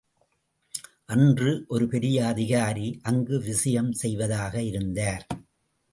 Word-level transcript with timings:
அன்று 1.05 1.65
ஒரு 1.67 1.87
பெரிய 1.87 2.27
அதிகாரி 2.27 2.99
அங்கு 3.03 3.39
விஜயம் 3.39 3.91
செய்வதாக 3.93 4.63
இருந்தார். 4.63 5.25